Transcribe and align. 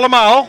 allemaal. 0.00 0.48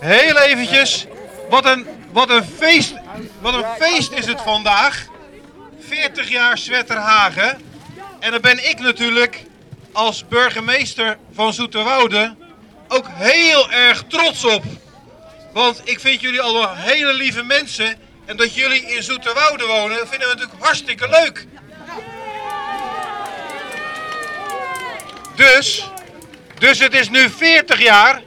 Heel 0.00 0.38
eventjes. 0.38 1.06
Wat 1.48 1.66
een, 1.66 1.86
wat 2.12 2.30
een, 2.30 2.44
feest, 2.44 2.94
wat 3.40 3.54
een 3.54 3.64
feest 3.78 4.12
is 4.12 4.26
het 4.26 4.40
vandaag. 4.40 5.06
40 5.80 6.28
jaar 6.28 6.58
Zwetterhagen. 6.58 7.60
En 8.20 8.30
daar 8.30 8.40
ben 8.40 8.68
ik 8.70 8.78
natuurlijk 8.78 9.44
als 9.92 10.28
burgemeester 10.28 11.18
van 11.32 11.52
Zoeterwoude 11.52 12.34
ook 12.88 13.06
heel 13.08 13.70
erg 13.70 14.04
trots 14.08 14.44
op. 14.44 14.64
Want 15.52 15.80
ik 15.84 16.00
vind 16.00 16.20
jullie 16.20 16.40
allemaal 16.40 16.74
hele 16.76 17.12
lieve 17.12 17.42
mensen. 17.42 17.96
En 18.24 18.36
dat 18.36 18.54
jullie 18.54 18.94
in 18.94 19.02
Zoeterwoude 19.02 19.66
wonen, 19.66 19.96
vinden 19.96 20.28
we 20.28 20.34
natuurlijk 20.34 20.64
hartstikke 20.64 21.08
leuk. 21.08 21.46
Dus, 25.34 25.90
dus 26.62 26.78
het 26.78 26.94
is 26.94 27.08
nu 27.08 27.28
40 27.28 27.82
jaar. 27.82 28.22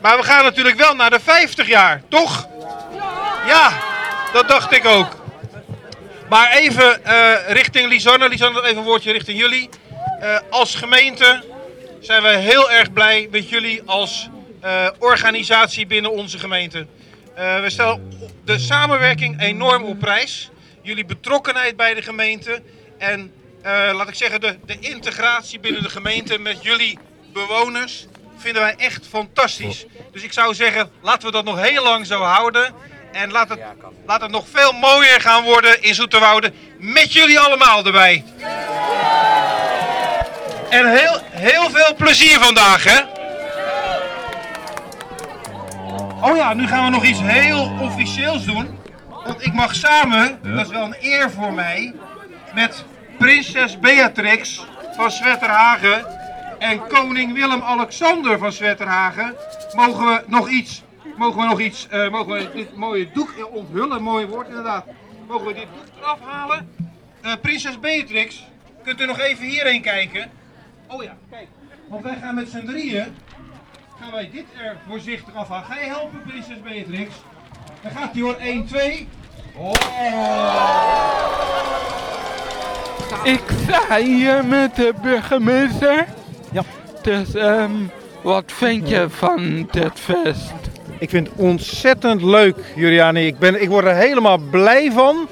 Maar 0.00 0.16
we 0.16 0.22
gaan 0.22 0.44
natuurlijk 0.44 0.76
wel 0.76 0.94
naar 0.94 1.10
de 1.10 1.20
50 1.20 1.66
jaar, 1.66 2.02
toch? 2.08 2.48
Ja, 3.46 3.72
dat 4.32 4.48
dacht 4.48 4.72
ik 4.72 4.86
ook. 4.86 5.22
Maar 6.28 6.52
even 6.52 7.00
uh, 7.06 7.34
richting 7.48 7.88
Lisanne. 7.88 8.28
Lisanne, 8.28 8.62
even 8.62 8.76
een 8.76 8.82
woordje 8.82 9.12
richting 9.12 9.38
jullie. 9.38 9.68
Uh, 10.22 10.38
als 10.50 10.74
gemeente 10.74 11.44
zijn 12.00 12.22
we 12.22 12.28
heel 12.28 12.70
erg 12.70 12.92
blij 12.92 13.28
met 13.30 13.48
jullie 13.48 13.82
als 13.86 14.28
uh, 14.64 14.88
organisatie 14.98 15.86
binnen 15.86 16.10
onze 16.10 16.38
gemeente. 16.38 16.86
we 17.34 17.66
stellen 17.66 18.12
de 18.44 18.58
samenwerking 18.58 19.40
enorm 19.40 19.84
op 19.84 19.98
prijs. 19.98 20.50
Jullie 20.82 21.04
betrokkenheid 21.04 21.76
bij 21.76 21.94
de 21.94 22.02
gemeente. 22.02 22.62
En 22.98 23.32
laat 23.62 24.08
ik 24.08 24.14
zeggen, 24.14 24.40
de, 24.40 24.58
de 24.66 24.78
integratie 24.78 25.60
binnen 25.60 25.82
de 25.82 25.90
gemeente 25.90 26.38
met 26.38 26.62
jullie 26.62 26.98
bewoners 27.32 28.06
vinden 28.36 28.62
wij 28.62 28.74
echt 28.76 29.06
fantastisch. 29.06 29.86
Dus 30.12 30.22
ik 30.22 30.32
zou 30.32 30.54
zeggen, 30.54 30.90
laten 31.00 31.26
we 31.26 31.32
dat 31.32 31.44
nog 31.44 31.60
heel 31.60 31.82
lang 31.82 32.06
zo 32.06 32.22
houden. 32.22 32.74
En 33.12 33.30
laat 33.30 33.48
het, 33.48 33.60
laat 34.06 34.20
het 34.20 34.30
nog 34.30 34.44
veel 34.52 34.72
mooier 34.72 35.20
gaan 35.20 35.44
worden 35.44 35.82
in 35.82 35.94
Zoeterwoude. 35.94 36.52
Met 36.78 37.12
jullie 37.12 37.40
allemaal 37.40 37.84
erbij. 37.84 38.24
En 40.70 40.90
heel, 40.96 41.20
heel 41.30 41.70
veel 41.70 41.94
plezier 41.96 42.38
vandaag, 42.38 42.84
hè? 42.84 43.00
Oh 46.20 46.36
ja, 46.36 46.54
nu 46.54 46.66
gaan 46.66 46.84
we 46.84 46.90
nog 46.90 47.04
iets 47.04 47.20
heel 47.22 47.76
officieels 47.80 48.44
doen. 48.44 48.78
Want 49.24 49.46
ik 49.46 49.52
mag 49.52 49.74
samen, 49.74 50.38
dat 50.42 50.66
is 50.66 50.72
wel 50.72 50.84
een 50.84 50.96
eer 51.00 51.30
voor 51.30 51.52
mij, 51.52 51.94
met 52.54 52.84
prinses 53.18 53.78
Beatrix 53.78 54.60
van 54.96 55.10
Zwetterhagen 55.10 56.19
en 56.60 56.86
koning 56.86 57.32
Willem-Alexander 57.32 58.38
van 58.38 58.52
Zwetterhagen 58.52 59.34
mogen 59.74 60.06
we 60.06 60.22
nog 60.26 60.48
iets, 60.48 60.82
mogen 61.16 61.40
we 61.40 61.46
nog 61.48 61.60
iets, 61.60 61.88
uh, 61.92 62.10
mogen 62.10 62.32
we 62.32 62.50
dit 62.54 62.76
mooie 62.76 63.10
doek 63.12 63.48
onthullen, 63.52 64.02
mooi 64.02 64.26
woord 64.26 64.48
inderdaad. 64.48 64.84
Mogen 65.28 65.46
we 65.46 65.54
dit 65.54 65.66
doek 65.74 66.02
eraf 66.02 66.20
halen? 66.20 66.70
Uh, 67.22 67.32
prinses 67.42 67.80
Beatrix, 67.80 68.44
kunt 68.82 69.00
u 69.00 69.06
nog 69.06 69.18
even 69.18 69.46
hierheen 69.46 69.82
kijken? 69.82 70.30
Oh 70.86 71.02
ja, 71.02 71.16
kijk. 71.30 71.48
Want 71.88 72.02
wij 72.02 72.16
gaan 72.22 72.34
met 72.34 72.48
z'n 72.48 72.66
drieën, 72.66 73.16
gaan 74.00 74.10
wij 74.10 74.30
dit 74.32 74.46
er 74.58 74.76
voorzichtig 74.88 75.34
afhalen. 75.34 75.64
Ga 75.64 75.80
je 75.80 75.86
helpen, 75.86 76.22
prinses 76.26 76.62
Beatrix? 76.62 77.14
Dan 77.82 77.90
gaat 77.90 78.12
hij 78.12 78.22
hoor, 78.22 78.34
1, 78.34 78.66
2. 78.66 79.08
Oh! 79.56 79.72
Ik 83.22 83.42
sta 83.62 83.96
hier 83.96 84.44
met 84.44 84.76
de 84.76 84.94
burgemeester. 85.02 86.06
Dus 87.02 87.34
um, 87.34 87.90
wat 88.22 88.44
vind 88.46 88.88
je 88.88 89.06
van 89.08 89.68
dit 89.70 89.92
feest? 89.94 90.52
Ik 90.98 91.10
vind 91.10 91.28
het 91.28 91.36
ontzettend 91.36 92.22
leuk, 92.22 92.56
Juliane. 92.76 93.26
Ik, 93.26 93.38
ben, 93.38 93.62
ik 93.62 93.68
word 93.68 93.84
er 93.84 93.94
helemaal 93.94 94.38
blij 94.38 94.92
van. 94.92 95.28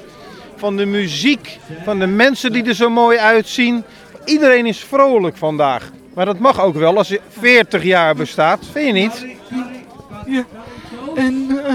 Van 0.55 0.77
de 0.77 0.85
muziek, 0.85 1.59
van 1.83 1.99
de 1.99 2.07
mensen 2.07 2.51
die 2.51 2.63
er 2.63 2.75
zo 2.75 2.89
mooi 2.89 3.17
uitzien. 3.17 3.83
Iedereen 4.25 4.65
is 4.65 4.79
vrolijk 4.79 5.37
vandaag. 5.37 5.91
Maar 6.13 6.25
dat 6.25 6.39
mag 6.39 6.61
ook 6.61 6.75
wel 6.75 6.97
als 6.97 7.07
je 7.07 7.21
40 7.39 7.83
jaar 7.83 8.15
bestaat, 8.15 8.59
vind 8.71 8.85
je 8.85 8.93
niet? 8.93 9.25
Ja. 10.25 10.45
En 11.15 11.47
uh, 11.49 11.73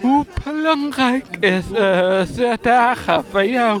hoe 0.00 0.26
belangrijk 0.44 1.24
is 1.40 1.64
uh, 1.72 2.52
dagen 2.60 3.24
voor 3.30 3.44
jou? 3.44 3.80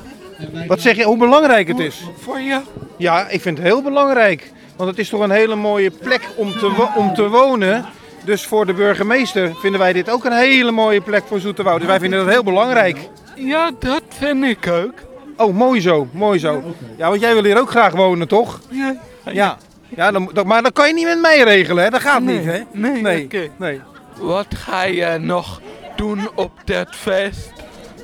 Wat 0.66 0.80
zeg 0.80 0.96
je, 0.96 1.04
hoe 1.04 1.16
belangrijk 1.16 1.68
het 1.68 1.78
is? 1.78 2.04
Voor 2.18 2.40
jou? 2.40 2.62
Ja, 2.96 3.28
ik 3.28 3.40
vind 3.40 3.58
het 3.58 3.66
heel 3.66 3.82
belangrijk. 3.82 4.52
Want 4.80 4.92
het 4.92 5.00
is 5.00 5.08
toch 5.08 5.20
een 5.20 5.30
hele 5.30 5.54
mooie 5.54 5.90
plek 5.90 6.28
om 6.36 6.52
te, 6.52 6.88
om 6.96 7.14
te 7.14 7.28
wonen. 7.28 7.84
Dus 8.24 8.46
voor 8.46 8.66
de 8.66 8.72
burgemeester 8.72 9.52
vinden 9.54 9.80
wij 9.80 9.92
dit 9.92 10.10
ook 10.10 10.24
een 10.24 10.32
hele 10.32 10.70
mooie 10.70 11.00
plek 11.00 11.22
voor 11.26 11.40
Zoeterwoude. 11.40 11.80
Dus 11.80 11.90
wij 11.90 12.00
vinden 12.00 12.18
dat 12.18 12.28
heel 12.28 12.42
belangrijk. 12.42 13.08
Ja, 13.34 13.70
dat 13.78 14.02
vind 14.08 14.44
ik 14.44 14.68
ook. 14.68 14.94
Oh, 15.36 15.54
mooi 15.54 15.80
zo, 15.80 16.08
mooi 16.12 16.38
zo. 16.38 16.62
Ja, 16.96 17.08
want 17.08 17.20
jij 17.20 17.34
wil 17.34 17.44
hier 17.44 17.60
ook 17.60 17.70
graag 17.70 17.92
wonen, 17.92 18.28
toch? 18.28 18.60
Ja. 18.68 18.96
Ja, 19.32 19.56
ja 19.88 20.10
dan, 20.10 20.30
maar 20.46 20.62
dat 20.62 20.72
kan 20.72 20.88
je 20.88 20.94
niet 20.94 21.06
met 21.06 21.20
mij 21.20 21.42
regelen, 21.42 21.84
hè? 21.84 21.90
Dat 21.90 22.00
gaat 22.00 22.22
nee, 22.22 22.36
niet, 22.36 22.46
hè? 22.46 22.60
Nee, 22.72 23.02
nee. 23.02 23.24
Okay. 23.24 23.50
nee. 23.56 23.80
Wat 24.18 24.46
ga 24.54 24.82
je 24.82 25.18
nog 25.18 25.60
doen 25.96 26.30
op 26.34 26.52
dit 26.64 26.88
feest? 26.90 27.52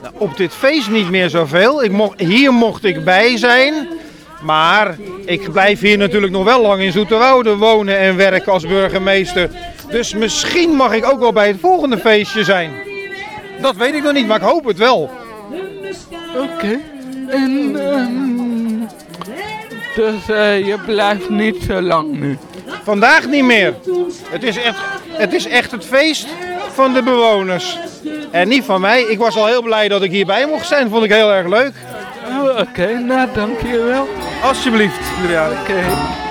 Nou, 0.02 0.14
op 0.18 0.36
dit 0.36 0.54
feest 0.54 0.90
niet 0.90 1.10
meer 1.10 1.30
zoveel. 1.30 1.84
Ik 1.84 1.92
mocht, 1.92 2.20
hier 2.20 2.52
mocht 2.52 2.84
ik 2.84 3.04
bij 3.04 3.36
zijn. 3.36 3.88
Maar 4.40 4.96
ik 5.24 5.52
blijf 5.52 5.80
hier 5.80 5.98
natuurlijk 5.98 6.32
nog 6.32 6.44
wel 6.44 6.62
lang 6.62 6.82
in 6.82 6.92
Zoeterwoude 6.92 7.56
wonen 7.56 7.98
en 7.98 8.16
werken 8.16 8.52
als 8.52 8.66
burgemeester. 8.66 9.50
Dus 9.90 10.14
misschien 10.14 10.70
mag 10.70 10.92
ik 10.92 11.12
ook 11.12 11.20
wel 11.20 11.32
bij 11.32 11.46
het 11.46 11.60
volgende 11.60 11.98
feestje 11.98 12.44
zijn. 12.44 12.72
Dat 13.60 13.76
weet 13.76 13.94
ik 13.94 14.02
nog 14.02 14.12
niet, 14.12 14.26
maar 14.26 14.36
ik 14.36 14.42
hoop 14.42 14.64
het 14.64 14.78
wel. 14.78 15.10
Oké. 16.36 16.78
En 17.28 17.76
um, 17.76 18.88
dus 19.96 20.28
uh, 20.30 20.66
je 20.66 20.78
blijft 20.86 21.28
niet 21.30 21.62
zo 21.62 21.80
lang 21.80 22.20
nu? 22.20 22.38
Vandaag 22.82 23.26
niet 23.26 23.44
meer. 23.44 23.74
Het 24.28 24.42
is, 24.42 24.56
echt, 24.56 24.78
het 25.12 25.32
is 25.32 25.46
echt 25.46 25.70
het 25.70 25.84
feest 25.84 26.26
van 26.72 26.92
de 26.92 27.02
bewoners. 27.02 27.78
En 28.30 28.48
niet 28.48 28.64
van 28.64 28.80
mij. 28.80 29.02
Ik 29.02 29.18
was 29.18 29.36
al 29.36 29.46
heel 29.46 29.62
blij 29.62 29.88
dat 29.88 30.02
ik 30.02 30.10
hierbij 30.10 30.46
mocht 30.46 30.66
zijn. 30.66 30.90
Vond 30.90 31.04
ik 31.04 31.10
heel 31.10 31.32
erg 31.32 31.46
leuk. 31.46 31.72
Oh, 32.28 32.44
Oké, 32.44 32.60
okay. 32.60 32.92
nou 32.92 33.28
dankjewel. 33.34 34.08
Alsjeblieft, 34.42 35.00
Juliane. 35.20 36.25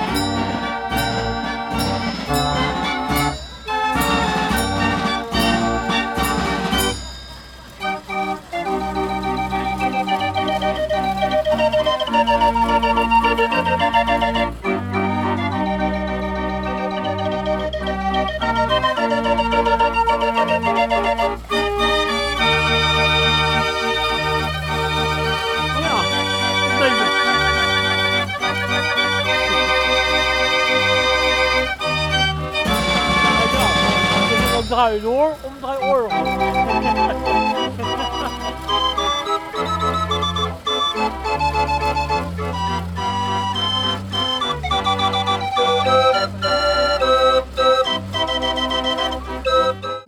Door, 34.85 35.35
omdraai 35.43 35.77
orgel. 35.77 36.25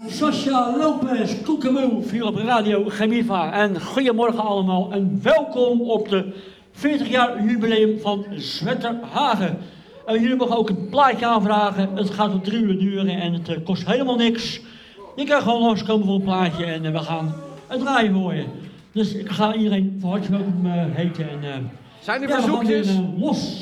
Sascha 0.07 0.77
Lopez, 0.77 1.41
Koekemoe, 1.43 2.03
hier 2.11 2.25
op 2.25 2.37
Radio 2.37 2.83
Gemiva. 2.87 3.51
En 3.53 3.81
goedemorgen 3.81 4.39
allemaal 4.43 4.91
en 4.91 5.19
welkom 5.23 5.81
op 5.81 6.09
de 6.09 6.33
40 6.71 7.09
jaar 7.09 7.43
jubileum 7.43 7.99
van 7.99 8.25
Zwetterhagen. 8.35 9.57
En 10.07 10.21
jullie 10.21 10.35
mogen 10.35 10.57
ook 10.57 10.69
een 10.69 10.89
plaatje 10.89 11.25
aanvragen. 11.25 11.95
Het 11.95 12.09
gaat 12.09 12.33
om 12.33 12.41
drie 12.43 12.61
uur 12.61 12.79
duren 12.79 13.21
en 13.21 13.33
het 13.33 13.49
uh, 13.49 13.57
kost 13.63 13.85
helemaal 13.85 14.15
niks. 14.15 14.61
Je 15.15 15.23
kan 15.23 15.41
gewoon 15.41 15.61
langskomen 15.61 16.05
voor 16.05 16.15
een 16.15 16.21
plaatje 16.21 16.65
en 16.65 16.85
uh, 16.85 16.91
we 16.91 16.99
gaan 16.99 17.35
het 17.67 17.79
draaien 17.79 18.13
voor 18.13 18.33
je. 18.33 18.45
Dus 18.91 19.13
ik 19.13 19.29
ga 19.29 19.53
iedereen 19.53 19.97
van 19.99 20.09
harte 20.09 20.31
welkom 20.31 20.65
uh, 20.65 20.73
heten. 20.75 21.29
En, 21.29 21.71
Zijn 21.99 22.21
er 22.21 22.29
ja, 22.29 22.41
verzoekjes? 22.41 22.87
Weer, 22.87 23.05
los. 23.17 23.61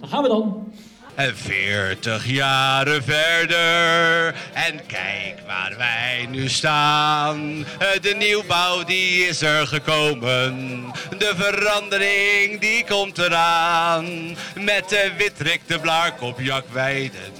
Dan 0.00 0.08
gaan 0.08 0.22
we 0.22 0.28
dan. 0.28 0.72
En 1.16 1.36
veertig 1.36 2.26
jaren 2.26 3.04
verder, 3.04 4.34
en 4.52 4.86
kijk 4.86 5.34
waar 5.46 5.74
wij 5.76 6.26
nu 6.30 6.48
staan. 6.48 7.66
De 8.00 8.14
nieuwbouw 8.18 8.84
die 8.84 9.26
is 9.26 9.42
er 9.42 9.66
gekomen, 9.66 10.84
de 11.18 11.32
verandering 11.36 12.60
die 12.60 12.84
komt 12.84 13.18
eraan. 13.18 14.36
Met 14.54 14.88
de 14.88 15.12
Witrik, 15.18 15.60
de 15.66 15.78
Blaarkop, 15.78 16.40
Jakweiden, 16.40 17.32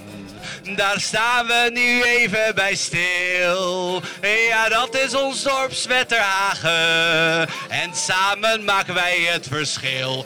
daar 0.74 1.00
staan 1.00 1.46
we 1.46 1.70
nu 1.72 2.02
even 2.02 2.54
bij 2.54 2.74
stil. 2.74 4.02
Ja, 4.48 4.68
dat 4.68 4.94
is 4.94 5.14
ons 5.14 5.42
dorp 5.42 5.72
Zwetterhagen. 5.72 7.48
En 7.68 7.94
samen 7.94 8.64
maken 8.64 8.94
wij 8.94 9.18
het 9.20 9.46
verschil. 9.50 10.24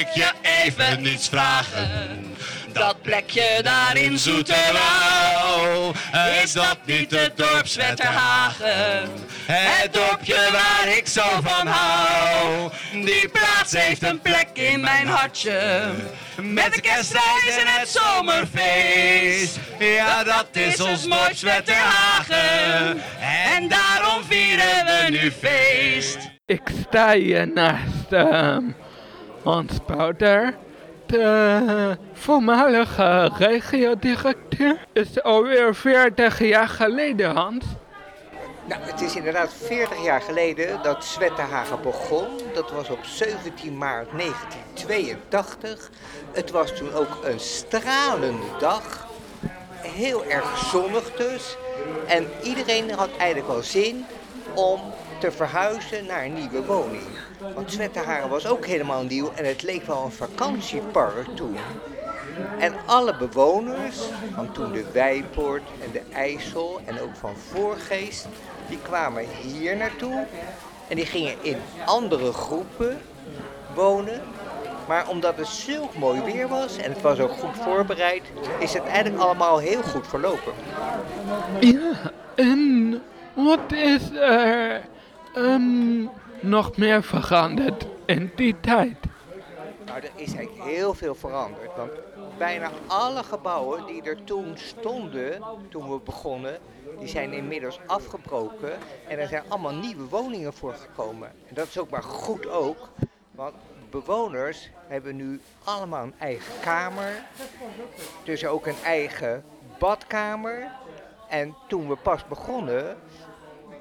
Ik 0.00 0.08
je 0.14 0.30
even 0.64 1.06
iets 1.06 1.28
vragen? 1.28 1.88
Dat 2.72 3.02
plekje 3.02 3.60
daar 3.62 3.96
in 3.96 4.18
Zoeterwouw, 4.18 5.92
is 6.42 6.52
dat 6.52 6.78
niet 6.84 7.10
het 7.10 7.36
dorp 7.36 7.66
Zwetterhagen? 7.66 9.08
Het 9.46 9.92
dorpje 9.92 10.48
waar 10.52 10.96
ik 10.96 11.06
zo 11.06 11.22
van 11.42 11.66
hou. 11.66 12.70
Die 12.92 13.28
plaats 13.28 13.72
heeft 13.72 14.02
een 14.02 14.20
plek 14.20 14.48
in 14.52 14.80
mijn 14.80 15.06
hartje. 15.06 15.80
Met 16.42 16.74
de 16.74 16.80
kerstreis 16.80 17.56
en 17.58 17.66
het 17.66 17.88
zomerfeest. 17.88 19.58
Ja, 19.78 20.24
dat 20.24 20.48
is 20.52 20.80
ons 20.80 21.08
dorp 21.08 21.30
Zwetterhagen. 21.34 23.02
En 23.54 23.68
daarom 23.68 24.24
vieren 24.28 24.86
we 24.86 25.06
nu 25.10 25.32
feest. 25.32 26.18
Ik 26.46 26.70
sta 26.88 27.12
hier 27.12 27.52
naast 27.54 28.10
ehm, 28.10 28.64
Hans 29.42 29.84
Bouter, 29.86 30.54
de 31.06 31.96
voormalige 32.12 33.30
regiodirecteur. 33.38 34.86
Is 34.92 35.22
alweer 35.22 35.74
40 35.74 36.38
jaar 36.38 36.68
geleden, 36.68 37.34
Hans. 37.34 37.64
Nou, 38.64 38.82
het 38.82 39.00
is 39.00 39.16
inderdaad 39.16 39.52
40 39.52 40.04
jaar 40.04 40.20
geleden 40.20 40.82
dat 40.82 41.04
Zwettenhagen 41.04 41.82
begon. 41.82 42.26
Dat 42.54 42.70
was 42.70 42.88
op 42.88 43.04
17 43.04 43.78
maart 43.78 44.08
1982. 44.16 45.90
Het 46.32 46.50
was 46.50 46.76
toen 46.76 46.92
ook 46.92 47.18
een 47.24 47.40
stralende 47.40 48.46
dag. 48.58 49.06
Heel 49.76 50.24
erg 50.24 50.58
zonnig 50.58 51.12
dus. 51.12 51.56
En 52.06 52.28
iedereen 52.42 52.90
had 52.90 53.08
eigenlijk 53.16 53.48
wel 53.48 53.62
zin 53.62 54.04
om 54.54 54.80
te 55.20 55.32
verhuizen 55.32 56.06
naar 56.06 56.24
een 56.24 56.32
nieuwe 56.32 56.64
woning. 56.64 57.02
Want 57.54 57.72
Zwettenhagen 57.72 58.28
was 58.28 58.46
ook 58.46 58.66
helemaal 58.66 59.02
nieuw 59.02 59.32
en 59.34 59.44
het 59.44 59.62
leek 59.62 59.86
wel 59.86 60.04
een 60.04 60.12
vakantiepark 60.12 61.26
toen. 61.34 61.56
En 62.58 62.74
alle 62.86 63.16
bewoners 63.16 63.98
van 64.34 64.52
toen 64.52 64.72
de 64.72 64.84
Wijpoort 64.92 65.62
en 65.84 65.90
de 65.92 66.02
IJssel 66.12 66.80
en 66.84 67.00
ook 67.00 67.16
van 67.16 67.36
Voorgeest, 67.36 68.26
die 68.68 68.78
kwamen 68.82 69.24
hier 69.42 69.76
naartoe. 69.76 70.26
En 70.88 70.96
die 70.96 71.06
gingen 71.06 71.34
in 71.42 71.56
andere 71.84 72.32
groepen 72.32 72.98
wonen. 73.74 74.20
Maar 74.88 75.08
omdat 75.08 75.36
het 75.36 75.46
zulk 75.46 75.96
mooi 75.96 76.20
weer 76.22 76.48
was 76.48 76.76
en 76.76 76.92
het 76.92 77.00
was 77.00 77.20
ook 77.20 77.32
goed 77.32 77.56
voorbereid, 77.62 78.22
is 78.58 78.72
het 78.72 78.84
eigenlijk 78.84 79.22
allemaal 79.22 79.58
heel 79.58 79.82
goed 79.82 80.06
verlopen. 80.06 80.52
Ja, 81.60 81.92
en 82.34 83.02
wat 83.34 83.72
is 83.72 84.10
er 84.10 84.82
ehm, 85.34 86.06
nog 86.40 86.76
meer 86.76 87.02
veranderd 87.02 87.86
in 88.06 88.32
die 88.36 88.60
tijd? 88.60 88.96
Nou, 89.86 89.98
er 89.98 90.10
is 90.14 90.34
eigenlijk 90.34 90.68
heel 90.68 90.94
veel 90.94 91.14
veranderd. 91.14 91.76
Want 91.76 91.90
bijna 92.38 92.70
alle 92.86 93.22
gebouwen 93.22 93.86
die 93.86 94.02
er 94.02 94.24
toen 94.24 94.52
stonden, 94.54 95.42
toen 95.68 95.90
we 95.90 95.98
begonnen, 96.04 96.58
die 96.98 97.08
zijn 97.08 97.32
inmiddels 97.32 97.80
afgebroken. 97.86 98.72
En 99.08 99.18
er 99.18 99.28
zijn 99.28 99.42
allemaal 99.48 99.74
nieuwe 99.74 100.08
woningen 100.08 100.52
voor 100.52 100.74
gekomen. 100.74 101.28
En 101.48 101.54
dat 101.54 101.66
is 101.66 101.78
ook 101.78 101.90
maar 101.90 102.02
goed 102.02 102.48
ook. 102.48 102.88
Want 103.30 103.54
bewoners 103.90 104.70
hebben 104.86 105.16
nu 105.16 105.40
allemaal 105.64 106.04
een 106.04 106.18
eigen 106.18 106.60
kamer. 106.60 107.22
Dus 108.24 108.46
ook 108.46 108.66
een 108.66 108.82
eigen 108.84 109.44
badkamer. 109.78 110.70
En 111.28 111.54
toen 111.68 111.88
we 111.88 111.96
pas 111.96 112.26
begonnen, 112.26 112.96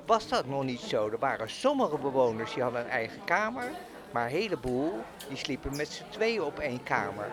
was 0.09 0.27
dat 0.27 0.45
nog 0.45 0.63
niet 0.63 0.79
zo. 0.79 1.09
Er 1.09 1.19
waren 1.19 1.49
sommige 1.49 1.97
bewoners 1.97 2.53
die 2.53 2.63
hadden 2.63 2.81
een 2.81 2.89
eigen 2.89 3.23
kamer. 3.23 3.71
Maar 4.11 4.25
een 4.25 4.31
heleboel 4.31 4.93
die 5.27 5.37
sliepen 5.37 5.75
met 5.75 5.87
z'n 5.87 6.03
tweeën 6.09 6.41
op 6.41 6.59
één 6.59 6.83
kamer. 6.83 7.31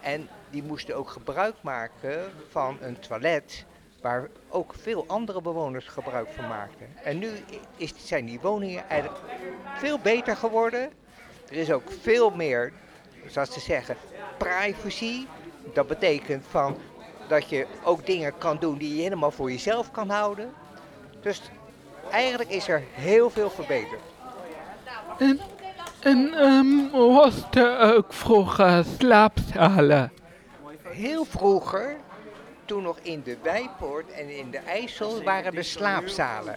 En 0.00 0.28
die 0.50 0.62
moesten 0.62 0.96
ook 0.96 1.08
gebruik 1.08 1.54
maken 1.60 2.32
van 2.50 2.76
een 2.80 2.98
toilet 2.98 3.64
waar 4.00 4.28
ook 4.48 4.74
veel 4.78 5.04
andere 5.06 5.42
bewoners 5.42 5.86
gebruik 5.86 6.28
van 6.32 6.48
maakten. 6.48 6.86
En 7.04 7.18
nu 7.18 7.30
is, 7.76 7.92
zijn 7.96 8.24
die 8.24 8.40
woningen 8.40 8.88
eigenlijk 8.88 9.20
veel 9.76 9.98
beter 9.98 10.36
geworden. 10.36 10.90
Er 11.48 11.56
is 11.56 11.70
ook 11.70 11.92
veel 12.00 12.30
meer, 12.30 12.72
zoals 13.26 13.52
ze 13.52 13.60
zeggen, 13.60 13.96
privacy. 14.36 15.26
Dat 15.74 15.86
betekent 15.86 16.44
van 16.48 16.76
dat 17.28 17.48
je 17.48 17.66
ook 17.84 18.06
dingen 18.06 18.38
kan 18.38 18.56
doen 18.58 18.78
die 18.78 18.96
je 18.96 19.02
helemaal 19.02 19.30
voor 19.30 19.50
jezelf 19.50 19.90
kan 19.90 20.10
houden. 20.10 20.52
Dus 21.20 21.42
eigenlijk 22.12 22.50
is 22.50 22.68
er 22.68 22.82
heel 22.92 23.30
veel 23.30 23.50
verbeterd. 23.50 24.00
En, 25.18 25.40
en 26.00 26.34
ehm, 26.34 26.90
was 26.90 27.44
er 27.50 27.94
ook 27.94 28.12
vroeger 28.12 28.84
slaapzalen? 28.98 30.12
Heel 30.82 31.24
vroeger, 31.24 31.96
toen 32.64 32.82
nog 32.82 32.98
in 33.02 33.22
de 33.22 33.36
Wijpoort 33.42 34.10
en 34.10 34.36
in 34.36 34.50
de 34.50 34.58
IJssel, 34.58 35.22
waren 35.22 35.56
er 35.56 35.64
slaapzalen. 35.64 36.56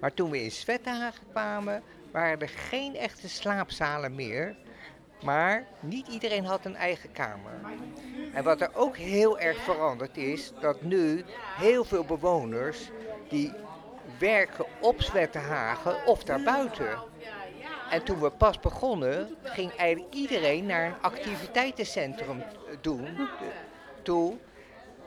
Maar 0.00 0.14
toen 0.14 0.30
we 0.30 0.42
in 0.42 0.50
Zwettenhagen 0.50 1.24
kwamen, 1.30 1.82
waren 2.12 2.40
er 2.40 2.48
geen 2.48 2.96
echte 2.96 3.28
slaapzalen 3.28 4.14
meer. 4.14 4.56
Maar 5.22 5.66
niet 5.80 6.08
iedereen 6.08 6.44
had 6.44 6.64
een 6.64 6.76
eigen 6.76 7.12
kamer. 7.12 7.60
En 8.32 8.44
wat 8.44 8.60
er 8.60 8.70
ook 8.74 8.96
heel 8.96 9.38
erg 9.38 9.62
veranderd 9.62 10.16
is, 10.16 10.52
dat 10.60 10.82
nu 10.82 11.24
heel 11.58 11.84
veel 11.84 12.04
bewoners 12.04 12.90
die 13.28 13.52
werken 14.20 14.64
op 14.80 15.02
Zwettenhagen 15.02 16.06
of 16.06 16.24
daarbuiten. 16.24 16.98
En 17.90 18.02
toen 18.02 18.20
we 18.20 18.30
pas 18.30 18.60
begonnen, 18.60 19.28
ging 19.42 19.76
eigenlijk 19.76 20.14
iedereen 20.14 20.66
naar 20.66 20.86
een 20.86 21.00
activiteitencentrum 21.00 22.42
doen, 22.80 23.08
toe, 24.02 24.36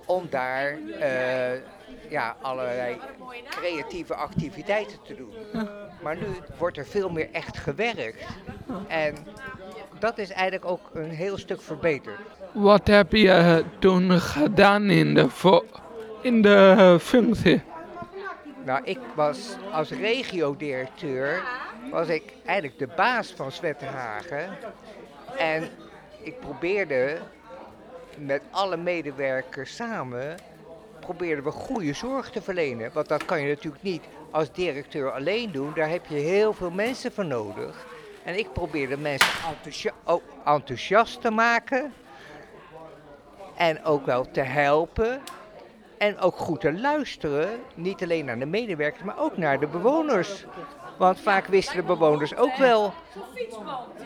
om 0.06 0.28
daar 0.30 0.78
eh, 1.00 1.60
ja, 2.10 2.36
allerlei 2.42 2.98
creatieve 3.50 4.16
activiteiten 4.16 4.98
te 5.04 5.16
doen. 5.16 5.34
Maar 6.02 6.18
nu 6.18 6.28
wordt 6.58 6.78
er 6.78 6.86
veel 6.86 7.10
meer 7.10 7.30
echt 7.32 7.58
gewerkt. 7.58 8.26
En 8.88 9.16
dat 10.00 10.18
is 10.18 10.30
eigenlijk 10.30 10.66
ook 10.66 10.90
een 10.94 11.10
heel 11.10 11.38
stuk 11.38 11.62
verbeterd. 11.62 12.20
Wat 12.52 12.88
heb 12.88 13.12
je 13.12 13.64
toen 13.80 14.12
gedaan 14.12 14.90
in 14.90 15.14
de, 15.14 15.28
in 16.22 16.42
de 16.42 16.98
functie? 17.02 17.62
Nou, 18.64 18.84
ik 18.84 19.00
was 19.16 19.56
als 19.72 19.90
regiodirecteur, 19.90 21.44
was 21.92 22.08
ik 22.08 22.34
eigenlijk 22.46 22.80
de 22.80 22.96
baas 22.96 23.32
van 23.32 23.52
Zwettenhagen. 23.52 24.58
En 25.38 25.70
ik 26.22 26.40
probeerde 26.40 27.18
met 28.18 28.42
alle 28.52 28.78
medewerkers 28.78 29.76
samen, 29.76 30.38
probeerden 31.00 31.44
we 31.44 31.52
goede 31.52 31.94
zorg 31.94 32.30
te 32.30 32.42
verlenen. 32.42 32.92
Want 32.94 33.08
dat 33.08 33.26
kan 33.26 33.42
je 33.42 33.48
natuurlijk 33.48 33.84
niet 33.84 34.04
als 34.32 34.52
directeur 34.52 35.12
alleen 35.12 35.52
doen, 35.52 35.72
daar 35.76 35.90
heb 35.90 36.06
je 36.06 36.16
heel 36.16 36.54
veel 36.54 36.72
mensen 36.72 37.12
voor 37.12 37.26
nodig. 37.26 37.86
En 38.24 38.38
ik 38.38 38.54
probeerde 38.54 38.98
mensen 38.98 39.30
oh, 40.04 40.22
enthousiast 40.46 41.22
te 41.22 41.32
maken 41.32 41.94
en 43.56 43.84
ook 43.84 44.06
wel 44.06 44.32
te 44.32 44.42
helpen. 44.42 45.22
En 46.04 46.20
ook 46.20 46.38
goed 46.38 46.62
te 46.62 46.74
luisteren, 46.74 47.50
niet 47.76 48.04
alleen 48.04 48.26
naar 48.26 48.40
de 48.40 48.46
medewerkers, 48.46 49.04
maar 49.04 49.20
ook 49.20 49.38
naar 49.38 49.60
de 49.60 49.68
bewoners. 49.68 50.46
Want 50.98 51.20
vaak 51.20 51.46
wisten 51.46 51.76
de 51.76 51.84
bewoners 51.84 52.36
ook 52.36 52.56
wel 52.56 52.94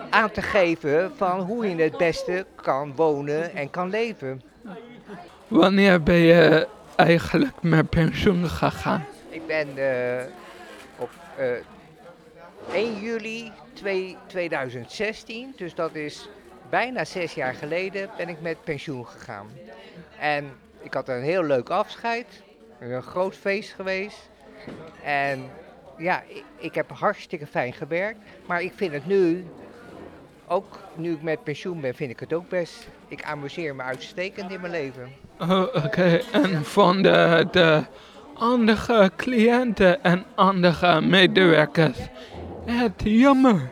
aan 0.09 0.31
te 0.31 0.41
geven 0.41 1.11
van 1.15 1.39
hoe 1.39 1.69
je 1.69 1.83
het 1.83 1.97
beste 1.97 2.45
kan 2.55 2.95
wonen 2.95 3.55
en 3.55 3.69
kan 3.69 3.89
leven. 3.89 4.41
Wanneer 5.47 6.03
ben 6.03 6.15
je 6.15 6.67
eigenlijk 6.95 7.61
met 7.61 7.89
pensioen 7.89 8.49
gegaan? 8.49 9.05
Ik 9.29 9.47
ben 9.47 9.67
eh, 9.77 10.25
op 10.97 11.09
eh, 11.37 12.73
1 12.73 12.99
juli 12.99 13.51
2 13.73 14.17
2016, 14.27 15.53
dus 15.55 15.75
dat 15.75 15.95
is 15.95 16.29
bijna 16.69 17.05
zes 17.05 17.33
jaar 17.33 17.53
geleden, 17.53 18.09
ben 18.17 18.29
ik 18.29 18.41
met 18.41 18.63
pensioen 18.63 19.07
gegaan. 19.07 19.47
En 20.19 20.51
ik 20.81 20.93
had 20.93 21.10
een 21.10 21.22
heel 21.22 21.43
leuk 21.43 21.69
afscheid, 21.69 22.43
een 22.79 23.01
groot 23.01 23.36
feest 23.36 23.74
geweest. 23.74 24.29
En 25.03 25.50
ja, 25.98 26.24
ik, 26.27 26.43
ik 26.57 26.75
heb 26.75 26.91
hartstikke 26.91 27.48
fijn 27.48 27.74
gewerkt, 27.74 28.19
maar 28.46 28.62
ik 28.62 28.72
vind 28.75 28.93
het 28.93 29.05
nu, 29.05 29.46
ook 30.48 30.79
nu 30.96 31.13
ik 31.13 31.22
met 31.22 31.43
pensioen 31.43 31.81
ben, 31.81 31.96
vind 31.96 32.12
ik 32.12 32.19
het 32.19 32.34
ook 32.34 32.50
best. 32.50 32.88
Ik 33.07 33.24
amuseer 33.24 33.75
me 33.75 33.84
uitstekend 33.84 34.51
in 34.51 34.62
mijn 34.62 34.72
leven. 34.72 35.12
Oh, 35.39 35.86
Oké, 35.86 36.22
en 36.31 36.65
van 36.65 37.01
de, 37.01 37.48
de 37.51 37.84
andere 38.34 39.12
cliënten 39.15 40.03
en 40.03 40.25
andere 40.36 41.01
medewerkers. 41.01 41.98
Het 42.65 43.01
jammer. 43.03 43.69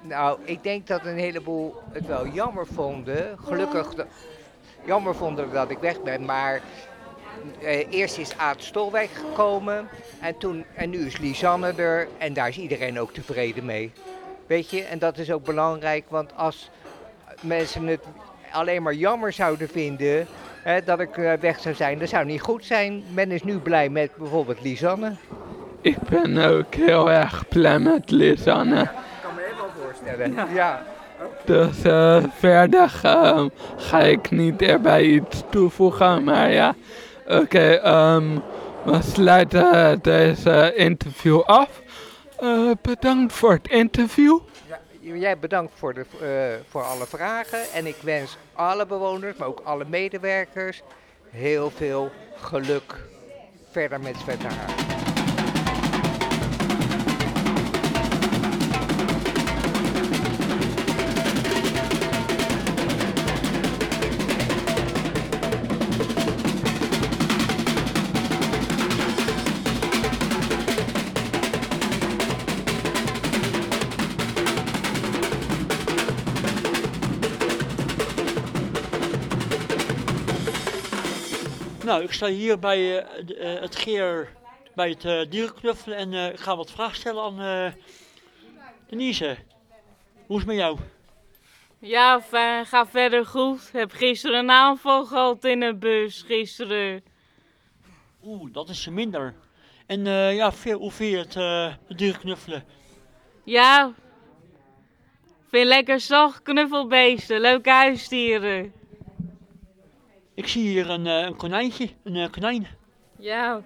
Nou, 0.00 0.38
ik 0.44 0.62
denk 0.62 0.86
dat 0.86 1.04
een 1.04 1.18
heleboel 1.18 1.74
het 1.92 2.06
wel 2.06 2.26
jammer 2.26 2.66
vonden. 2.66 3.38
Gelukkig 3.44 3.94
jammer 4.84 5.14
vonden 5.14 5.52
dat 5.52 5.70
ik 5.70 5.78
weg 5.78 6.02
ben, 6.02 6.24
maar 6.24 6.60
eh, 7.62 7.86
eerst 7.90 8.18
is 8.18 8.36
Aad 8.36 8.62
Stolwijk 8.62 9.10
gekomen 9.10 9.88
en, 10.20 10.38
toen, 10.38 10.64
en 10.74 10.90
nu 10.90 11.06
is 11.06 11.18
Lisanne 11.18 11.72
er 11.72 12.08
en 12.18 12.32
daar 12.32 12.48
is 12.48 12.58
iedereen 12.58 13.00
ook 13.00 13.12
tevreden 13.12 13.64
mee. 13.64 13.92
Weet 14.46 14.70
je, 14.70 14.82
en 14.82 14.98
dat 14.98 15.18
is 15.18 15.32
ook 15.32 15.44
belangrijk, 15.44 16.04
want 16.08 16.36
als 16.36 16.70
mensen 17.40 17.86
het 17.86 18.04
alleen 18.52 18.82
maar 18.82 18.94
jammer 18.94 19.32
zouden 19.32 19.68
vinden 19.68 20.26
hè, 20.62 20.82
dat 20.84 21.00
ik 21.00 21.16
eh, 21.16 21.32
weg 21.40 21.60
zou 21.60 21.74
zijn, 21.74 21.98
dat 21.98 22.08
zou 22.08 22.24
niet 22.24 22.40
goed 22.40 22.64
zijn. 22.64 23.04
Men 23.12 23.30
is 23.30 23.42
nu 23.42 23.58
blij 23.58 23.88
met 23.88 24.16
bijvoorbeeld 24.16 24.62
Lisanne. 24.62 25.16
Ik 25.80 25.98
ben 25.98 26.38
ook 26.38 26.74
heel 26.74 27.10
erg 27.10 27.48
blij 27.48 27.78
met 27.78 28.10
Lisanne. 28.10 28.80
Ik 28.80 28.88
kan 29.22 29.34
me 29.34 29.42
helemaal 29.42 29.70
voorstellen. 29.82 30.54
ja. 30.54 30.82
Dus 31.44 31.76
verder 32.38 32.88
ga 33.76 34.00
ik 34.00 34.30
niet 34.30 34.62
erbij 34.62 35.02
iets 35.02 35.42
toevoegen, 35.50 36.24
maar 36.24 36.52
ja. 36.52 36.74
Oké, 37.28 37.72
ehm, 37.72 38.38
we 38.84 39.02
sluiten 39.02 39.98
deze 40.02 40.72
interview 40.74 41.40
af. 41.40 41.82
Eh, 42.38 42.70
bedankt 42.82 43.32
voor 43.32 43.52
het 43.52 43.68
interview. 43.68 44.38
Ja, 44.68 45.14
jij 45.14 45.38
bedankt 45.38 45.72
voor, 45.74 45.94
de, 45.94 46.04
eh, 46.20 46.60
voor 46.68 46.82
alle 46.82 47.06
vragen. 47.06 47.58
En 47.74 47.86
ik 47.86 47.96
wens 48.02 48.36
alle 48.52 48.86
bewoners, 48.86 49.36
maar 49.36 49.48
ook 49.48 49.60
alle 49.64 49.84
medewerkers, 49.88 50.82
heel 51.30 51.70
veel 51.70 52.10
geluk 52.36 53.04
verder 53.70 54.00
met 54.00 54.16
Zwette 54.16 54.46
sta 82.14 82.26
hier 82.26 82.58
bij 82.58 82.98
eh, 83.02 83.26
de- 83.26 83.36
eh, 83.36 83.60
het 83.60 83.76
Geer, 83.76 84.32
bij 84.74 84.88
het 84.88 85.04
eh 85.04 85.20
dierenknuffelen 85.30 85.96
en 85.98 86.32
ik 86.32 86.40
ga 86.40 86.56
wat 86.56 86.70
vragen 86.70 86.96
stellen 86.96 87.22
aan 87.22 87.74
Denise. 88.88 89.36
Hoe 90.26 90.36
is 90.36 90.42
het 90.42 90.46
met 90.46 90.56
jou? 90.56 90.78
Ja, 91.78 92.20
ga 92.64 92.86
verder 92.86 93.26
goed. 93.26 93.72
Heb 93.72 93.92
gisteren 93.92 94.38
een 94.38 94.50
aanval 94.50 95.04
gehad 95.04 95.44
in 95.44 95.62
een 95.62 95.78
bus. 95.78 96.22
Gisteren. 96.22 97.02
Oeh, 98.24 98.52
dat 98.52 98.68
is 98.68 98.88
minder. 98.88 99.34
En 99.86 100.04
ja, 100.34 100.52
veel, 100.52 100.78
hoe 100.78 100.90
vind 100.90 101.10
je 101.10 101.16
het, 101.18 101.34
het 101.88 101.98
dierenknuffelen? 101.98 102.64
Ja. 103.44 103.92
Vind 105.48 105.66
lekker 105.66 106.00
zacht 106.00 106.42
knuffelbeesten. 106.42 107.40
Leuke 107.40 107.70
huisdieren. 107.70 108.72
Ik 110.34 110.46
zie 110.46 110.62
hier 110.68 110.90
een, 110.90 111.06
eh, 111.06 111.20
een 111.20 111.36
konijntje, 111.36 111.88
een 112.02 112.16
eh, 112.16 112.30
konijn. 112.30 112.66
Ja. 113.18 113.62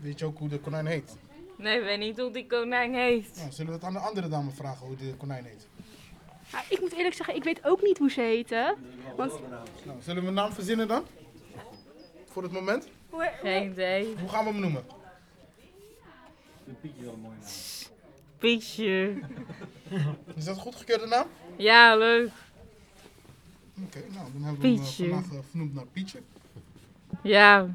Weet 0.00 0.18
je 0.18 0.24
ook 0.24 0.38
hoe 0.38 0.48
de 0.48 0.58
konijn 0.58 0.86
heet? 0.86 1.16
Nee, 1.56 1.78
ik 1.78 1.84
weet 1.84 1.98
niet 1.98 2.18
hoe 2.18 2.30
die 2.30 2.46
konijn 2.46 2.94
heet. 2.94 3.36
Nou, 3.36 3.52
zullen 3.52 3.66
we 3.72 3.76
het 3.76 3.84
aan 3.86 3.92
de 3.92 3.98
andere 3.98 4.28
dame 4.28 4.50
vragen 4.50 4.86
hoe 4.86 4.96
de 4.96 5.14
konijn 5.16 5.44
heet? 5.44 5.66
Ik 6.68 6.80
moet 6.80 6.92
eerlijk 6.92 7.14
zeggen, 7.14 7.34
ik 7.34 7.44
weet 7.44 7.64
ook 7.64 7.82
niet 7.82 7.98
hoe 7.98 8.10
ze 8.10 8.20
heten. 8.20 8.76
Want 9.16 9.32
Nou, 9.84 9.98
zullen 10.02 10.22
we 10.22 10.28
een 10.28 10.34
naam 10.34 10.52
verzinnen 10.52 10.88
dan? 10.88 11.04
Voor 12.26 12.42
het 12.42 12.52
moment? 12.52 12.88
Geen 13.42 13.70
idee. 13.70 14.14
Hoe 14.20 14.28
gaan 14.28 14.44
we 14.44 14.50
hem 14.50 14.60
noemen? 14.60 14.84
Pietje. 18.38 19.18
Is 20.36 20.44
dat 20.44 20.56
een 20.56 20.62
goedgekeurde 20.62 21.06
naam? 21.06 21.26
Ja, 21.56 21.96
leuk. 21.96 22.30
Oké, 23.84 23.98
nou 24.14 24.26
dan 24.32 24.42
hebben 24.42 24.60
we 24.60 24.66
hem 24.66 24.76
eh, 24.76 24.82
Pietje. 24.82 25.08
vandaag 25.08 25.32
eh, 25.32 25.38
vernoemd 25.50 25.74
naar 25.74 25.86
Pietje. 25.92 26.22
Ja. 27.22 27.68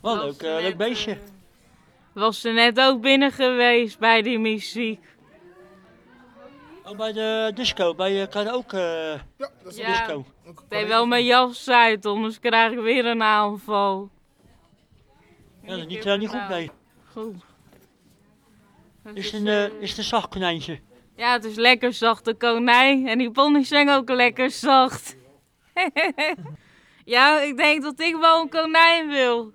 Wel 0.00 0.16
Was 0.16 0.24
leuk, 0.24 0.42
eh, 0.42 0.60
leuk 0.62 0.76
beestje. 0.76 1.18
Was 2.12 2.44
er 2.44 2.54
net 2.54 2.80
ook 2.80 3.00
binnen 3.00 3.32
geweest 3.32 3.98
bij 3.98 4.22
die 4.22 4.38
muziek. 4.38 5.04
Oh, 6.84 6.96
bij 6.96 7.12
de 7.12 7.52
disco, 7.54 7.94
bij 7.94 8.20
uh, 8.22 8.28
karaoke 8.28 8.76
eh, 8.76 9.20
Ja, 9.36 9.50
dat 9.62 9.72
is 9.72 9.78
Ja. 9.78 9.86
disco. 9.88 10.24
ook 10.46 10.60
Ik 10.60 10.68
deed 10.68 10.86
wel 10.88 11.06
mijn 11.06 11.24
jas 11.24 11.68
uit, 11.68 12.06
anders 12.06 12.38
krijg 12.40 12.72
ik 12.72 12.78
weer 12.78 13.06
een 13.06 13.22
aanval. 13.22 14.08
Ja, 15.62 15.68
dat 15.68 15.76
is 15.76 15.82
Ik 15.82 15.88
niet, 15.88 16.06
eh, 16.06 16.18
niet 16.18 16.28
goed, 16.28 16.48
nee. 16.48 16.70
Goed. 17.12 17.34
Is 19.14 19.24
het 19.30 19.34
een, 19.40 19.46
eh, 19.46 19.64
is 19.80 19.88
het 19.88 19.98
een 19.98 20.04
zacht 20.04 20.28
konijntje? 20.28 20.80
Ja, 21.18 21.32
het 21.32 21.44
is 21.44 21.56
lekker 21.56 21.92
zachte 21.92 22.34
konijn. 22.34 23.08
En 23.08 23.18
die 23.18 23.30
ponies 23.30 23.68
zijn 23.68 23.90
ook 23.90 24.10
lekker 24.10 24.50
zacht. 24.50 25.16
ja, 27.04 27.40
ik 27.40 27.56
denk 27.56 27.82
dat 27.82 28.00
ik 28.00 28.16
wel 28.16 28.40
een 28.40 28.48
konijn 28.48 29.08
wil. 29.08 29.52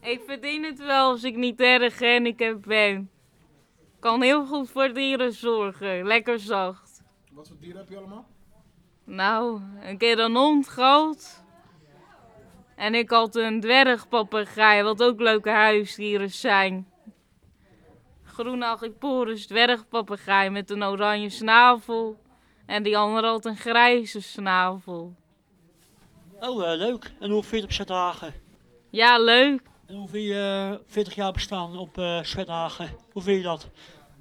Ik 0.00 0.20
verdien 0.26 0.64
het 0.64 0.78
wel 0.78 1.10
als 1.10 1.24
ik 1.24 1.36
niet 1.36 1.60
erg 1.60 1.96
gehandicapt 1.96 2.66
ben. 2.66 3.10
Kan 3.98 4.22
heel 4.22 4.46
goed 4.46 4.70
voor 4.70 4.92
dieren 4.92 5.32
zorgen. 5.32 6.06
Lekker 6.06 6.38
zacht. 6.38 7.02
Wat 7.32 7.48
voor 7.48 7.56
dieren 7.60 7.80
heb 7.80 7.88
je 7.88 7.96
allemaal? 7.96 8.26
Nou, 9.04 9.60
een 9.80 9.98
keer 9.98 10.18
een 10.18 10.36
hond 10.36 10.66
groot. 10.66 11.42
En 12.76 12.94
ik 12.94 13.10
had 13.10 13.36
een 13.36 13.60
dwergpapegaai, 13.60 14.82
wat 14.82 15.02
ook 15.02 15.20
leuke 15.20 15.50
huisdieren 15.50 16.30
zijn. 16.30 16.88
Groene 18.40 18.64
Agiporus 18.64 19.46
dwergpapegaai 19.46 20.50
met 20.50 20.70
een 20.70 20.84
oranje 20.84 21.30
snavel. 21.30 22.18
En 22.66 22.82
die 22.82 22.98
andere 22.98 23.26
had 23.26 23.44
een 23.44 23.56
grijze 23.56 24.22
snavel. 24.22 25.14
Oh, 26.40 26.72
eh, 26.72 26.78
leuk. 26.78 27.12
En 27.20 27.30
hoe 27.30 27.42
vind 27.42 27.60
je 27.60 27.66
op 27.66 27.72
Zethagen? 27.72 28.34
Ja, 28.90 29.18
leuk. 29.18 29.60
En 29.86 29.94
hoe 29.94 30.08
vind 30.08 30.26
je 30.26 30.70
eh, 30.72 30.92
40 30.92 31.14
jaar 31.14 31.32
bestaan 31.32 31.78
op 31.78 32.20
Zwethagen? 32.22 32.90
Hoe 33.12 33.22
vind 33.22 33.36
je 33.36 33.42
dat? 33.42 33.68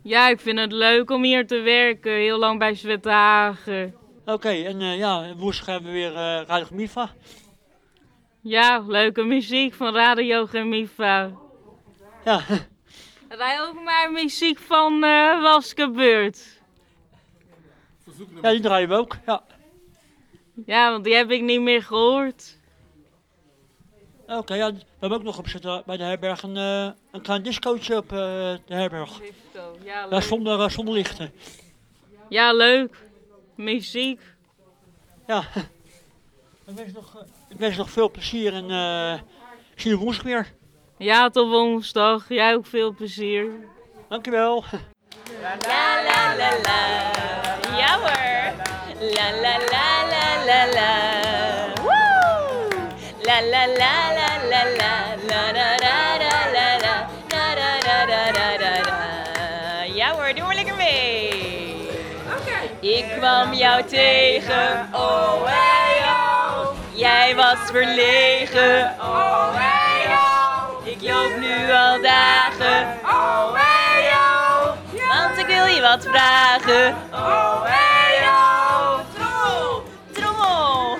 Ja, 0.01 0.29
ik 0.29 0.39
vind 0.39 0.59
het 0.59 0.71
leuk 0.71 1.09
om 1.09 1.23
hier 1.23 1.47
te 1.47 1.59
werken. 1.59 2.11
Heel 2.11 2.39
lang 2.39 2.59
bij 2.59 2.75
Zwethagen. 2.75 3.95
Oké, 4.25 4.49
en 4.49 4.81
eh, 4.81 4.97
ja, 4.97 5.35
woensdag 5.35 5.65
hebben 5.65 5.91
we 5.91 5.97
weer 5.97 6.15
eh 6.15 6.41
Radio 6.45 6.67
Mifa. 6.71 7.09
Ja, 8.41 8.83
leuke 8.87 9.23
muziek 9.23 9.73
van 9.73 9.93
Radio 9.93 10.45
Gemifa. 10.45 11.31
Ja, 12.25 12.41
Rij 13.29 13.61
ook 13.61 13.83
maar 13.83 14.11
muziek 14.11 14.59
van 14.59 15.03
eh 15.03 15.41
Waskebeurt. 15.41 16.59
ja, 18.41 18.51
die 18.51 18.59
draaien 18.59 18.89
we 18.89 18.95
ook. 18.95 19.15
Ja. 19.25 19.43
Ja, 20.65 20.91
want 20.91 21.03
die 21.03 21.15
heb 21.15 21.31
ik 21.31 21.41
niet 21.41 21.61
meer 21.61 21.83
gehoord. 21.83 22.57
Oké, 24.27 24.53
ja, 24.55 24.71
we 24.73 24.81
hebben 24.99 25.17
ook 25.17 25.23
nog 25.23 25.37
op 25.37 25.47
Zeta- 25.47 25.83
bij 25.85 25.97
de 25.97 26.03
herberg 26.03 26.41
een, 26.43 26.57
eh, 26.57 26.89
een 27.11 27.21
klein 27.21 27.43
discootje 27.43 27.97
op 27.97 28.11
eh, 28.11 28.17
de 28.65 28.73
herberg. 28.73 29.19
Ja, 29.53 29.63
Ja, 29.83 30.07
leuk. 30.07 30.21
zonder, 30.21 30.71
zonder 30.71 30.93
lichten. 30.93 31.31
Ja, 32.29 32.53
leuk. 32.53 32.97
Muziek. 33.55 34.21
Ja. 35.27 35.39
Ik 36.67 36.75
wens 36.75 36.93
nog, 36.93 37.25
ik 37.49 37.57
wens 37.57 37.77
nog 37.77 37.89
veel 37.89 38.11
plezier 38.11 38.53
en 38.53 39.23
zie 39.75 39.91
je 39.91 39.97
woensdag 39.97 40.23
weer. 40.25 40.53
Ja, 41.01 41.29
tot 41.29 41.49
woensdag. 41.49 42.25
Jij 42.27 42.55
ook 42.55 42.65
veel 42.65 42.93
plezier. 42.93 43.45
Dankjewel. 44.09 44.63
Ja 47.77 47.97
hoor. 47.99 48.53
La 48.99 49.29
la 49.41 49.57
la 49.71 50.05
la 50.09 50.45
la 50.45 50.65
la. 50.73 50.91
Woe! 51.81 52.67
La 53.21 53.41
la 53.41 53.65
la 53.67 54.11
la 54.17 54.43
la 54.49 54.63
la. 54.77 55.15
La 55.27 55.51
da 55.53 55.71
da 55.77 55.89
da 55.89 56.43
la 56.51 56.77
la. 56.81 57.07
Da 57.27 57.55
da 57.55 57.79
da 57.79 58.05
da 58.05 58.31
da 58.31 58.57
da 58.57 58.81
da. 58.83 59.83
Ja 59.93 60.11
hoor, 60.11 60.33
doe 60.35 60.45
maar 60.45 60.55
lekker 60.55 60.75
mee. 60.75 61.87
Ik 62.79 63.05
kwam 63.17 63.53
jou 63.53 63.83
tegen, 63.83 64.89
oh 64.93 65.45
hey 65.45 66.03
oh. 66.03 66.67
Jij 66.93 67.35
was 67.35 67.57
verlegen, 67.71 68.95
oh 68.99 69.55
hey 69.55 69.68
loop 71.19 71.39
nu 71.39 71.71
al 71.71 72.01
dagen, 72.01 72.99
oh 73.03 73.53
hey 73.53 74.11
oh. 74.11 74.65
Want 75.07 75.37
ik 75.37 75.45
wil 75.45 75.65
je 75.65 75.81
wat 75.81 76.03
vragen, 76.03 76.95
oh 77.11 77.61
hey 77.63 78.27
oh. 78.27 78.99
Trommel, 79.13 79.83
trommel. 80.11 80.97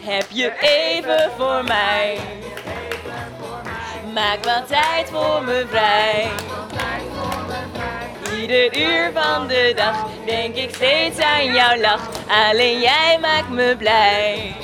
Heb 0.00 0.26
je 0.28 0.52
even 0.60 1.30
voor 1.36 1.64
mij? 1.64 2.18
Maak 4.14 4.44
wat 4.44 4.68
tijd 4.68 5.10
voor 5.10 5.42
me 5.44 5.66
vrij. 5.68 6.30
Ieder 8.40 8.78
uur 8.78 9.10
van 9.14 9.46
de 9.46 9.72
dag 9.76 10.06
denk 10.26 10.54
ik 10.54 10.74
steeds 10.74 11.18
aan 11.20 11.44
jouw 11.44 11.76
lach. 11.76 12.08
Alleen 12.28 12.80
jij 12.80 13.18
maakt 13.20 13.48
me 13.48 13.76
blij. 13.78 14.56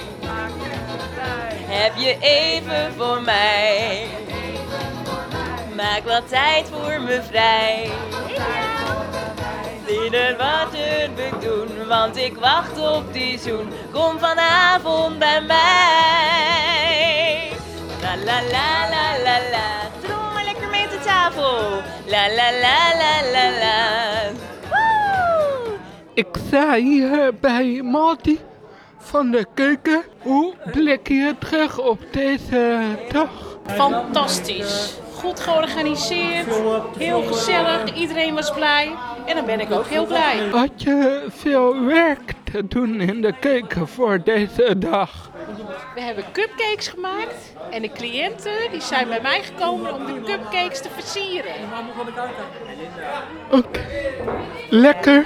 Heb 1.74 1.92
je 1.96 2.16
even 2.20 2.92
voor 2.96 3.22
mij? 3.22 4.06
Maak 5.76 6.02
wat 6.04 6.28
tijd 6.28 6.70
voor 6.72 7.00
me 7.00 7.20
vrij. 7.30 7.90
Binnen 9.86 10.36
wat 10.36 10.70
we 10.70 11.08
doen, 11.40 11.86
want 11.88 12.16
ik 12.16 12.36
wacht 12.36 12.78
op 12.78 13.12
die 13.12 13.38
zoen. 13.38 13.72
Kom 13.92 14.18
vanavond 14.18 15.18
bij 15.18 15.40
mij. 15.40 15.62
La 18.02 18.16
la 18.16 18.42
la 18.50 18.88
la 18.90 19.18
la 19.24 19.38
la. 19.50 19.90
Maar 20.34 20.44
lekker 20.44 20.68
mee 20.68 20.88
de 20.88 20.98
tafel. 21.04 21.82
La 22.06 22.28
la 22.28 22.50
la 22.60 22.92
la 22.98 23.22
la 23.32 23.50
la. 23.60 23.76
Woe! 24.68 25.78
Ik 26.14 26.26
sta 26.46 26.74
hier 26.74 27.34
bij 27.40 27.80
Marty 27.82 28.38
van 29.12 29.31
de 29.31 29.47
keuken. 29.54 30.02
Hoe 30.19 30.54
blik 30.73 31.09
je 31.09 31.35
terug 31.38 31.78
op 31.78 31.99
deze 32.11 32.81
dag? 33.09 33.31
Fantastisch. 33.66 34.97
Goed 35.14 35.40
georganiseerd, 35.40 36.47
heel 36.99 37.23
gezellig, 37.23 37.95
iedereen 37.95 38.35
was 38.35 38.52
blij. 38.52 38.92
En 39.26 39.37
dan 39.37 39.45
ben 39.45 39.61
ik 39.61 39.73
ook 39.73 39.87
heel 39.87 40.07
blij. 40.07 40.49
Had 40.50 40.83
je 40.83 41.26
veel 41.28 41.85
werk 41.85 42.33
te 42.52 42.66
doen 42.66 43.00
in 43.00 43.21
de 43.21 43.33
keuken 43.40 43.88
voor 43.88 44.23
deze 44.25 44.78
dag? 44.78 45.31
We 45.95 46.00
hebben 46.00 46.25
cupcakes 46.33 46.88
gemaakt 46.88 47.54
en 47.71 47.83
de 47.83 47.92
cliënten 47.92 48.71
die 48.71 48.81
zijn 48.81 49.09
bij 49.09 49.21
mij 49.23 49.42
gekomen 49.42 49.95
om 49.95 50.07
de 50.07 50.21
cupcakes 50.25 50.81
te 50.81 50.88
versieren. 50.88 51.54
Oké. 53.50 53.81
Lekker. 54.71 55.25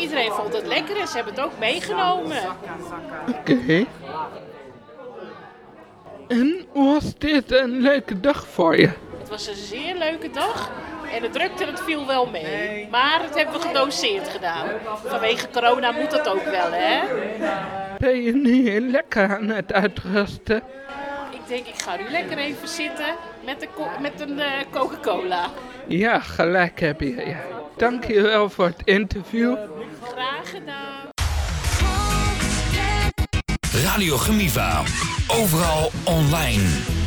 Iedereen 0.00 0.32
vond 0.32 0.52
het 0.52 0.66
lekker 0.66 1.00
en 1.00 1.08
ze 1.08 1.16
hebben 1.16 1.34
het 1.34 1.42
ook 1.42 1.58
meegenomen. 1.58 2.42
Oké. 3.28 3.84
En 6.28 6.66
was 6.72 7.14
dit 7.18 7.52
een 7.52 7.80
leuke 7.80 8.20
dag 8.20 8.46
voor 8.46 8.76
je? 8.76 8.90
Het 9.18 9.28
was 9.28 9.46
een 9.46 9.54
zeer 9.54 9.96
leuke 9.96 10.30
dag 10.30 10.70
en 11.14 11.22
de 11.22 11.30
drukte 11.30 11.64
het 11.64 11.80
viel 11.80 12.06
wel 12.06 12.26
mee. 12.26 12.88
Maar 12.90 13.22
het 13.22 13.34
hebben 13.34 13.54
we 13.54 13.60
gedoseerd 13.60 14.28
gedaan. 14.28 14.68
Vanwege 15.04 15.48
corona 15.52 15.90
moet 15.90 16.10
dat 16.10 16.28
ook 16.28 16.44
wel, 16.44 16.70
hè? 16.70 17.00
Ben 17.98 18.22
je 18.22 18.34
nu 18.34 18.80
lekker 18.90 19.36
aan 19.36 19.48
het 19.48 19.72
uitrusten? 19.72 20.62
Ik 21.30 21.40
denk, 21.46 21.66
ik 21.66 21.82
ga 21.82 21.96
nu 21.96 22.08
lekker 22.10 22.38
even 22.38 22.68
zitten 22.68 23.14
met, 23.44 23.60
de 23.60 23.68
met 24.00 24.20
een 24.20 24.40
eh, 24.40 24.50
Coca-Cola. 24.70 25.46
Ja, 25.86 26.20
gelijk 26.20 26.80
heb 26.80 27.00
je. 27.00 27.26
Ja. 27.26 27.57
Dank 27.78 28.04
je 28.04 28.20
wel 28.20 28.50
voor 28.50 28.66
het 28.66 28.82
interview. 28.84 29.56
Graag 30.02 30.50
gedaan. 30.50 31.08
Radio 33.84 34.16
Gemiva. 34.16 34.82
Overal 35.28 35.90
online. 36.04 36.97